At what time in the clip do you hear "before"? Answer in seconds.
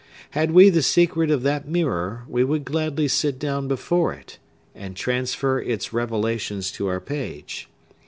3.67-4.11